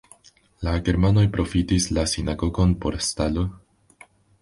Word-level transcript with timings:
La 0.67 0.73
germanoj 0.87 1.25
profitis 1.37 1.87
la 1.99 2.07
sinagogon 2.17 2.77
por 2.87 3.01
stalo. 3.13 3.49